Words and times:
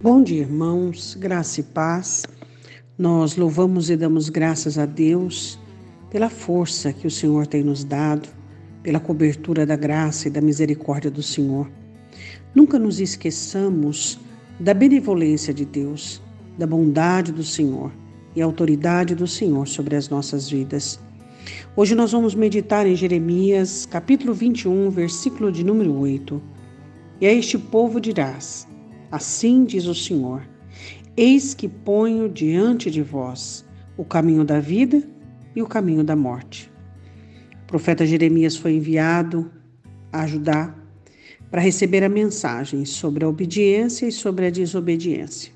Bom 0.00 0.22
dia, 0.22 0.42
irmãos, 0.42 1.16
graça 1.18 1.58
e 1.58 1.64
paz. 1.64 2.24
Nós 2.96 3.36
louvamos 3.36 3.90
e 3.90 3.96
damos 3.96 4.28
graças 4.28 4.78
a 4.78 4.86
Deus 4.86 5.58
pela 6.08 6.30
força 6.30 6.92
que 6.92 7.04
o 7.04 7.10
Senhor 7.10 7.48
tem 7.48 7.64
nos 7.64 7.82
dado, 7.82 8.28
pela 8.80 9.00
cobertura 9.00 9.66
da 9.66 9.74
graça 9.74 10.28
e 10.28 10.30
da 10.30 10.40
misericórdia 10.40 11.10
do 11.10 11.20
Senhor. 11.20 11.68
Nunca 12.54 12.78
nos 12.78 13.00
esqueçamos 13.00 14.20
da 14.60 14.72
benevolência 14.72 15.52
de 15.52 15.64
Deus, 15.64 16.22
da 16.56 16.64
bondade 16.64 17.32
do 17.32 17.42
Senhor 17.42 17.90
e 18.36 18.40
a 18.40 18.44
autoridade 18.44 19.16
do 19.16 19.26
Senhor 19.26 19.66
sobre 19.66 19.96
as 19.96 20.08
nossas 20.08 20.48
vidas. 20.48 21.00
Hoje 21.74 21.96
nós 21.96 22.12
vamos 22.12 22.36
meditar 22.36 22.86
em 22.86 22.94
Jeremias, 22.94 23.84
capítulo 23.84 24.32
21, 24.32 24.90
versículo 24.90 25.50
de 25.50 25.64
número 25.64 25.92
8. 25.92 26.40
E 27.20 27.26
a 27.26 27.32
este 27.32 27.58
povo 27.58 28.00
dirás: 28.00 28.64
Assim 29.10 29.64
diz 29.64 29.86
o 29.86 29.94
Senhor: 29.94 30.42
Eis 31.16 31.54
que 31.54 31.68
ponho 31.68 32.28
diante 32.28 32.90
de 32.90 33.02
vós 33.02 33.64
o 33.96 34.04
caminho 34.04 34.44
da 34.44 34.60
vida 34.60 35.02
e 35.56 35.62
o 35.62 35.66
caminho 35.66 36.04
da 36.04 36.14
morte. 36.14 36.70
O 37.62 37.66
profeta 37.66 38.06
Jeremias 38.06 38.56
foi 38.56 38.74
enviado 38.74 39.50
a 40.12 40.22
ajudar 40.22 40.76
para 41.50 41.60
receber 41.60 42.04
a 42.04 42.08
mensagem 42.08 42.84
sobre 42.84 43.24
a 43.24 43.28
obediência 43.28 44.06
e 44.06 44.12
sobre 44.12 44.46
a 44.46 44.50
desobediência. 44.50 45.52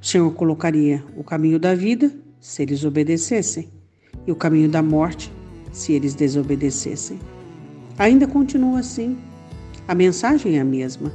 O 0.00 0.06
Senhor 0.06 0.30
colocaria 0.34 1.02
o 1.16 1.24
caminho 1.24 1.58
da 1.58 1.74
vida 1.74 2.14
se 2.38 2.62
eles 2.62 2.84
obedecessem 2.84 3.68
e 4.26 4.32
o 4.32 4.36
caminho 4.36 4.68
da 4.68 4.82
morte 4.82 5.32
se 5.72 5.92
eles 5.92 6.14
desobedecessem. 6.14 7.18
Ainda 7.98 8.26
continua 8.26 8.80
assim. 8.80 9.18
A 9.88 9.94
mensagem 9.94 10.58
é 10.58 10.60
a 10.60 10.64
mesma 10.64 11.12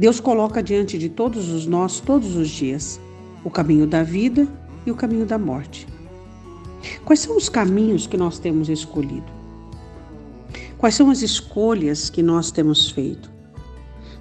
Deus 0.00 0.18
coloca 0.18 0.62
diante 0.62 0.96
de 0.96 1.10
todos 1.10 1.50
os 1.50 1.66
nós, 1.66 2.00
todos 2.00 2.34
os 2.34 2.48
dias, 2.48 2.98
o 3.44 3.50
caminho 3.50 3.86
da 3.86 4.02
vida 4.02 4.48
e 4.86 4.90
o 4.90 4.94
caminho 4.94 5.26
da 5.26 5.36
morte. 5.36 5.86
Quais 7.04 7.20
são 7.20 7.36
os 7.36 7.50
caminhos 7.50 8.06
que 8.06 8.16
nós 8.16 8.38
temos 8.38 8.70
escolhido? 8.70 9.30
Quais 10.78 10.94
são 10.94 11.10
as 11.10 11.20
escolhas 11.20 12.08
que 12.08 12.22
nós 12.22 12.50
temos 12.50 12.88
feito? 12.88 13.30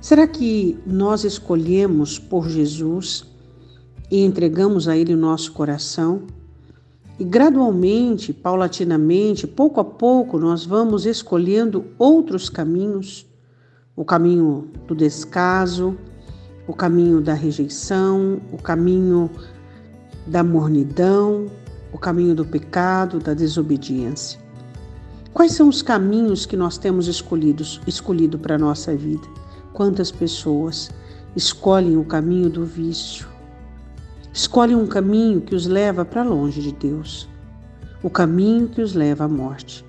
Será 0.01 0.27
que 0.27 0.77
nós 0.85 1.23
escolhemos 1.23 2.19
por 2.19 2.49
Jesus 2.49 3.23
e 4.11 4.21
entregamos 4.25 4.85
a 4.85 4.97
Ele 4.97 5.13
o 5.13 5.17
nosso 5.17 5.53
coração? 5.53 6.23
E 7.17 7.23
gradualmente, 7.23 8.33
paulatinamente, 8.33 9.47
pouco 9.47 9.79
a 9.79 9.85
pouco, 9.85 10.37
nós 10.37 10.65
vamos 10.65 11.05
escolhendo 11.05 11.85
outros 11.97 12.49
caminhos 12.49 13.28
o 13.99 14.05
caminho 14.05 14.71
do 14.87 14.95
descaso, 14.95 15.97
o 16.65 16.73
caminho 16.73 17.19
da 17.19 17.33
rejeição, 17.33 18.39
o 18.49 18.57
caminho 18.57 19.29
da 20.25 20.41
mornidão, 20.41 21.47
o 21.91 21.97
caminho 21.97 22.33
do 22.33 22.45
pecado, 22.45 23.19
da 23.19 23.33
desobediência. 23.33 24.39
Quais 25.33 25.51
são 25.51 25.67
os 25.67 25.81
caminhos 25.81 26.45
que 26.45 26.55
nós 26.55 26.77
temos 26.77 27.09
escolhidos, 27.09 27.81
escolhido 27.85 28.39
para 28.39 28.55
a 28.55 28.57
nossa 28.57 28.95
vida? 28.95 29.27
Quantas 29.73 30.11
pessoas 30.11 30.89
escolhem 31.35 31.97
o 31.97 32.05
caminho 32.05 32.49
do 32.49 32.63
vício? 32.63 33.27
Escolhem 34.31 34.77
um 34.77 34.87
caminho 34.87 35.41
que 35.41 35.53
os 35.53 35.67
leva 35.67 36.05
para 36.05 36.23
longe 36.23 36.61
de 36.61 36.71
Deus, 36.71 37.27
o 38.01 38.09
caminho 38.09 38.69
que 38.69 38.81
os 38.81 38.93
leva 38.93 39.25
à 39.25 39.27
morte. 39.27 39.88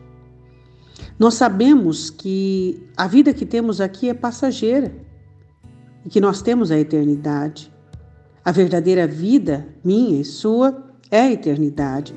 Nós 1.20 1.34
sabemos 1.34 2.08
que 2.08 2.82
a 2.96 3.06
vida 3.06 3.34
que 3.34 3.44
temos 3.44 3.78
aqui 3.78 4.08
é 4.08 4.14
passageira 4.14 4.90
e 6.02 6.08
que 6.08 6.18
nós 6.18 6.40
temos 6.40 6.70
a 6.70 6.78
eternidade. 6.78 7.70
A 8.42 8.50
verdadeira 8.50 9.06
vida, 9.06 9.68
minha 9.84 10.18
e 10.18 10.24
sua, 10.24 10.82
é 11.10 11.20
a 11.20 11.30
eternidade. 11.30 12.14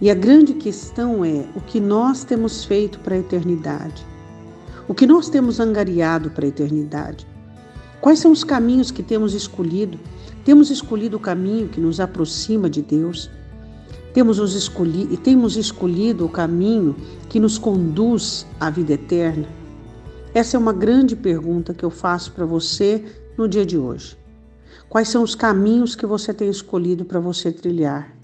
E 0.00 0.10
a 0.10 0.14
grande 0.14 0.54
questão 0.54 1.24
é 1.24 1.46
o 1.54 1.60
que 1.60 1.78
nós 1.78 2.24
temos 2.24 2.64
feito 2.64 2.98
para 2.98 3.14
a 3.14 3.18
eternidade. 3.18 4.04
O 4.88 4.94
que 4.94 5.06
nós 5.06 5.28
temos 5.28 5.60
angariado 5.60 6.30
para 6.30 6.46
a 6.46 6.48
eternidade. 6.48 7.24
Quais 8.00 8.18
são 8.18 8.32
os 8.32 8.42
caminhos 8.42 8.90
que 8.90 9.04
temos 9.04 9.34
escolhido? 9.34 10.00
Temos 10.44 10.68
escolhido 10.68 11.16
o 11.16 11.20
caminho 11.20 11.68
que 11.68 11.80
nos 11.80 12.00
aproxima 12.00 12.68
de 12.68 12.82
Deus 12.82 13.30
temos, 14.14 14.38
os 14.38 14.54
escolhi 14.54 15.16
temos 15.18 15.56
escolhido 15.56 16.24
o 16.24 16.28
caminho 16.28 16.94
que 17.28 17.40
nos 17.40 17.58
conduz 17.58 18.46
à 18.60 18.70
vida 18.70 18.92
eterna? 18.92 19.46
Essa 20.32 20.56
é 20.56 20.60
uma 20.60 20.72
grande 20.72 21.16
pergunta 21.16 21.74
que 21.74 21.84
eu 21.84 21.90
faço 21.90 22.32
para 22.32 22.46
você 22.46 23.04
no 23.36 23.48
dia 23.48 23.66
de 23.66 23.76
hoje. 23.76 24.16
Quais 24.88 25.08
são 25.08 25.22
os 25.24 25.34
caminhos 25.34 25.96
que 25.96 26.06
você 26.06 26.32
tem 26.32 26.48
escolhido 26.48 27.04
para 27.04 27.18
você 27.18 27.50
trilhar? 27.50 28.14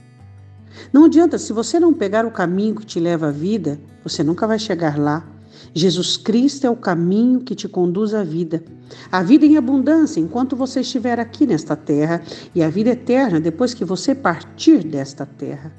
Não 0.92 1.06
adianta, 1.06 1.36
se 1.38 1.52
você 1.52 1.80
não 1.80 1.92
pegar 1.92 2.24
o 2.24 2.30
caminho 2.30 2.76
que 2.76 2.86
te 2.86 3.00
leva 3.00 3.28
à 3.28 3.32
vida, 3.32 3.80
você 4.04 4.22
nunca 4.22 4.46
vai 4.46 4.58
chegar 4.58 4.96
lá. 4.96 5.26
Jesus 5.74 6.16
Cristo 6.16 6.66
é 6.66 6.70
o 6.70 6.76
caminho 6.76 7.40
que 7.40 7.54
te 7.54 7.68
conduz 7.68 8.14
à 8.14 8.24
vida. 8.24 8.62
A 9.10 9.22
vida 9.22 9.46
em 9.46 9.56
abundância 9.56 10.20
enquanto 10.20 10.56
você 10.56 10.80
estiver 10.80 11.20
aqui 11.20 11.46
nesta 11.46 11.76
terra 11.76 12.22
e 12.54 12.62
a 12.62 12.68
vida 12.68 12.90
eterna 12.90 13.40
depois 13.40 13.72
que 13.72 13.84
você 13.84 14.14
partir 14.14 14.82
desta 14.82 15.24
terra. 15.24 15.72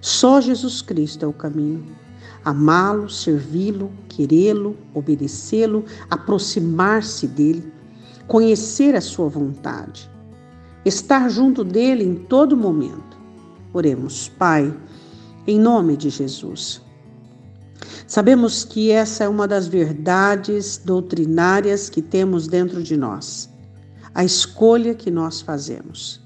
Só 0.00 0.40
Jesus 0.40 0.82
Cristo 0.82 1.24
é 1.24 1.28
o 1.28 1.32
caminho. 1.32 1.84
Amá-lo, 2.44 3.08
servi-lo, 3.10 3.90
querê-lo, 4.08 4.76
obedecê-lo, 4.94 5.84
aproximar-se 6.08 7.26
dele, 7.26 7.72
conhecer 8.26 8.94
a 8.94 9.00
sua 9.00 9.28
vontade, 9.28 10.08
estar 10.84 11.28
junto 11.28 11.64
dele 11.64 12.04
em 12.04 12.14
todo 12.14 12.56
momento. 12.56 13.18
Oremos, 13.72 14.28
Pai, 14.28 14.72
em 15.46 15.58
nome 15.58 15.96
de 15.96 16.10
Jesus. 16.10 16.87
Sabemos 18.06 18.64
que 18.64 18.90
essa 18.90 19.24
é 19.24 19.28
uma 19.28 19.46
das 19.46 19.66
verdades 19.66 20.80
doutrinárias 20.82 21.88
que 21.88 22.02
temos 22.02 22.48
dentro 22.48 22.82
de 22.82 22.96
nós, 22.96 23.48
a 24.14 24.24
escolha 24.24 24.94
que 24.94 25.10
nós 25.10 25.40
fazemos. 25.40 26.20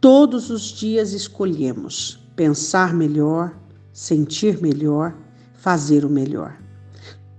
Todos 0.00 0.50
os 0.50 0.62
dias 0.62 1.12
escolhemos 1.12 2.20
pensar 2.36 2.94
melhor, 2.94 3.52
sentir 3.92 4.62
melhor, 4.62 5.12
fazer 5.54 6.04
o 6.04 6.08
melhor. 6.08 6.67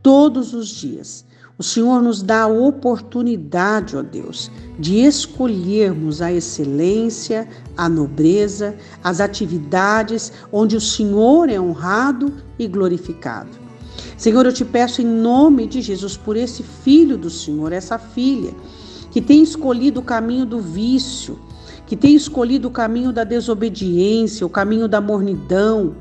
Todos 0.01 0.53
os 0.53 0.67
dias, 0.67 1.25
o 1.57 1.63
Senhor 1.63 2.01
nos 2.01 2.23
dá 2.23 2.43
a 2.43 2.47
oportunidade, 2.47 3.97
ó 3.97 4.01
Deus, 4.01 4.49
de 4.79 4.99
escolhermos 4.99 6.21
a 6.21 6.31
excelência, 6.31 7.47
a 7.75 7.89
nobreza, 7.89 8.75
as 9.03 9.19
atividades 9.19 10.31
onde 10.53 10.77
o 10.77 10.81
Senhor 10.81 11.49
é 11.49 11.59
honrado 11.59 12.33
e 12.57 12.65
glorificado. 12.65 13.49
Senhor, 14.17 14.45
eu 14.45 14.53
te 14.53 14.63
peço 14.63 15.01
em 15.01 15.05
nome 15.05 15.67
de 15.67 15.81
Jesus 15.81 16.16
por 16.16 16.37
esse 16.37 16.63
filho 16.63 17.17
do 17.17 17.29
Senhor, 17.29 17.73
essa 17.73 17.99
filha 17.99 18.53
que 19.11 19.19
tem 19.19 19.43
escolhido 19.43 19.99
o 19.99 20.03
caminho 20.03 20.45
do 20.45 20.61
vício, 20.61 21.37
que 21.85 21.95
tem 21.95 22.16
escolhido 22.16 22.67
o 22.67 22.71
caminho 22.71 23.11
da 23.11 23.23
desobediência, 23.23 24.45
o 24.45 24.49
caminho 24.49 24.87
da 24.87 25.01
mornidão, 25.01 25.95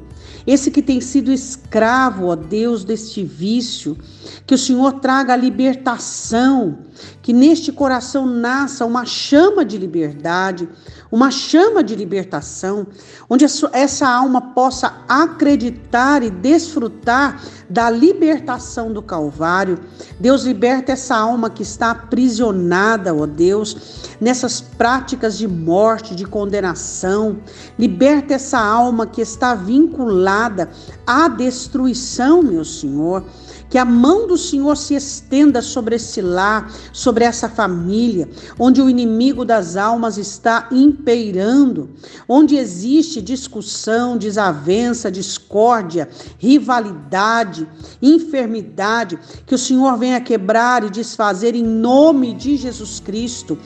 esse 0.51 0.71
que 0.71 0.81
tem 0.81 0.99
sido 0.99 1.31
escravo, 1.31 2.29
ó 2.29 2.35
Deus, 2.35 2.83
deste 2.83 3.23
vício, 3.23 3.99
que 4.47 4.55
o 4.55 4.59
Senhor 4.59 4.95
traga 4.95 5.35
a 5.35 5.37
libertação, 5.37 6.79
que 7.21 7.35
neste 7.35 7.71
coração 7.71 8.25
nasça 8.25 8.87
uma 8.87 9.05
chama 9.05 9.63
de 9.63 9.77
liberdade, 9.77 10.67
uma 11.13 11.31
chama 11.31 11.85
de 11.85 11.95
libertação, 11.95 12.87
onde 13.29 13.45
essa 13.45 14.09
alma 14.09 14.41
possa 14.41 15.05
acreditar 15.07 16.23
e 16.23 16.31
desfrutar 16.31 17.43
da 17.69 17.91
libertação 17.91 18.93
do 18.93 19.03
Calvário. 19.03 19.79
Deus 20.19 20.45
liberta 20.45 20.93
essa 20.93 21.17
alma 21.17 21.51
que 21.51 21.63
está 21.63 21.91
aprisionada, 21.91 23.15
ó 23.15 23.27
Deus, 23.27 24.15
nessas 24.21 24.61
práticas 24.61 25.37
de 25.37 25.47
morte, 25.47 26.15
de 26.15 26.25
condenação. 26.25 27.39
Liberta 27.79 28.35
essa 28.35 28.59
alma 28.59 29.07
que 29.07 29.21
está 29.21 29.55
vinculada 29.55 30.71
à 31.07 31.29
destruição, 31.29 32.43
meu 32.43 32.65
Senhor. 32.65 33.25
Que 33.69 33.77
a 33.77 33.85
mão 33.85 34.27
do 34.27 34.39
Senhor 34.39 34.77
se 34.77 34.95
estenda 34.95 35.61
sobre 35.61 35.97
esse 35.97 36.23
lar, 36.23 36.73
sobre 36.93 37.25
essa 37.25 37.49
família, 37.49 38.29
onde 38.59 38.81
o 38.81 38.89
inimigo 38.89 39.45
das 39.45 39.77
almas 39.77 40.17
está 40.17 40.69
impeirando, 40.73 41.91
onde 42.29 42.57
existe 42.57 43.21
discussão, 43.21 44.17
desavença, 44.17 45.11
discórdia, 45.11 46.09
rivalidade, 46.39 47.69
enfermidade. 48.01 49.19
Que 49.47 49.55
o 49.55 49.59
Senhor 49.59 49.97
venha 49.99 50.21
quebrar 50.21 50.85
e 50.85 50.91
desfazer 50.91 51.55
em 51.55 51.65
nome 51.65 52.33
de 52.35 52.57
Jesus 52.57 53.01
Cristo 53.01 53.59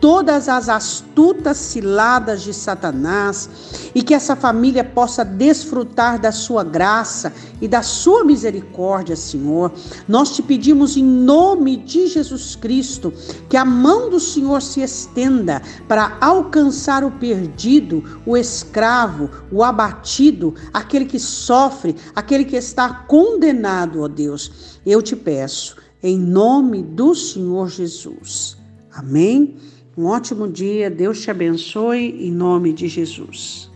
todas 0.00 0.48
as 0.48 0.68
astutas 0.68 1.56
ciladas 1.56 2.42
de 2.42 2.54
Satanás 2.54 3.90
e 3.94 4.02
que 4.02 4.14
essa 4.14 4.36
família 4.36 4.84
possa 4.84 5.24
desfrutar 5.24 6.20
da 6.20 6.30
sua 6.30 6.62
graça 6.62 7.32
e 7.60 7.66
da 7.66 7.82
sua 7.82 8.24
misericórdia, 8.24 9.16
Senhor. 9.16 9.72
Nós 10.06 10.34
te 10.34 10.42
pedimos 10.42 10.96
em 10.96 11.04
nome 11.04 11.76
de 11.76 12.06
Jesus 12.06 12.54
Cristo 12.54 13.12
que 13.48 13.56
a 13.56 13.64
mão 13.64 14.08
do 14.08 14.20
Senhor 14.20 14.62
se 14.62 14.80
estenda 14.80 15.60
para 15.86 16.16
alcançar 16.20 17.02
o 17.04 17.10
perdido, 17.10 18.20
o 18.24 18.36
escravo, 18.36 19.28
o 19.50 19.64
abatido, 19.64 20.54
aquele 20.72 21.06
que 21.06 21.18
sofre, 21.18 21.96
aquele 22.14 22.44
que 22.44 22.56
está 22.56 22.92
condenado, 22.92 24.02
ó 24.02 24.08
Deus. 24.08 24.78
Eu 24.86 25.02
te 25.02 25.16
peço, 25.16 25.76
em 26.02 26.18
nome 26.18 26.82
do 26.82 27.14
Senhor 27.14 27.68
Jesus. 27.68 28.56
Amém. 28.92 29.56
Um 29.98 30.06
ótimo 30.06 30.46
dia, 30.46 30.88
Deus 30.88 31.22
te 31.22 31.28
abençoe 31.28 32.24
em 32.24 32.30
nome 32.30 32.72
de 32.72 32.86
Jesus. 32.86 33.68